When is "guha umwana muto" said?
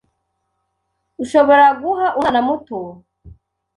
1.81-2.77